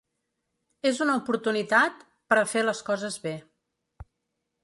És 0.91 1.01
una 1.05 1.17
oportunitat 1.19 2.01
per 2.33 2.39
a 2.43 2.47
fer 2.55 2.65
les 2.65 2.83
coses 2.89 3.21
bé. 3.29 3.37